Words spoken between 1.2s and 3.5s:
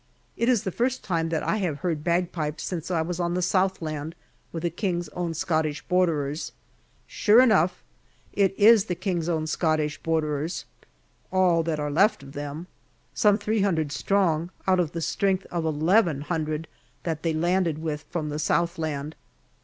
that I have heard bagpipes since I was on the